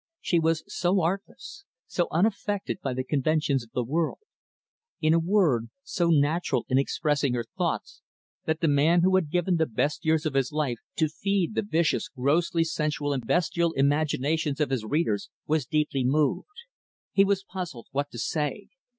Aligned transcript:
She 0.19 0.39
was 0.39 0.63
so 0.65 1.01
artless 1.01 1.63
so 1.85 2.07
unaffected 2.09 2.79
by 2.81 2.95
the 2.95 3.03
conventions 3.03 3.63
of 3.63 3.69
the 3.73 3.83
world 3.83 4.17
in 4.99 5.13
a 5.13 5.19
word, 5.19 5.69
so 5.83 6.07
natural 6.09 6.65
in 6.69 6.79
expressing 6.79 7.35
her 7.35 7.45
thoughts, 7.55 8.01
that 8.45 8.61
the 8.61 8.67
man 8.67 9.01
who 9.03 9.13
had 9.15 9.29
given 9.29 9.57
the 9.57 9.67
best 9.67 10.03
years 10.03 10.25
of 10.25 10.33
his 10.33 10.51
life 10.51 10.79
to 10.95 11.07
feed 11.07 11.53
the 11.53 11.61
vicious, 11.61 12.09
grossly 12.09 12.63
sensual 12.63 13.13
and 13.13 13.27
bestial 13.27 13.73
imaginations 13.73 14.59
of 14.59 14.71
his 14.71 14.83
readers 14.83 15.29
was 15.45 15.67
deeply 15.67 16.03
moved. 16.03 16.47
He 17.11 17.23
was 17.23 17.43
puzzled 17.43 17.85
what 17.91 18.09
to 18.09 18.17
say. 18.17 18.69